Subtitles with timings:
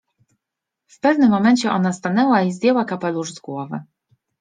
[0.87, 3.79] W pewnym momencie ona stanęła i zdjęła kapelusz z głowy.